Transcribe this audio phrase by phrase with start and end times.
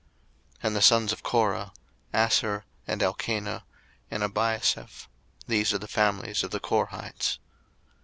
[0.55, 1.73] 02:006:024 And the sons of Korah;
[2.11, 3.65] Assir, and Elkanah,
[4.09, 5.07] and Abiasaph:
[5.45, 7.37] these are the families of the Korhites.